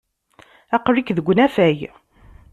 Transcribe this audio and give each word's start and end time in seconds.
Aql-ik 0.75 1.07
deg 1.17 1.27
unafag. 1.31 1.79